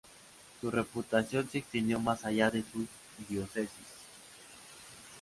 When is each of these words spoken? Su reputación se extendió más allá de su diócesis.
Su 0.59 0.71
reputación 0.71 1.47
se 1.47 1.59
extendió 1.59 1.99
más 1.99 2.25
allá 2.25 2.49
de 2.49 2.63
su 2.63 2.87
diócesis. 3.29 3.69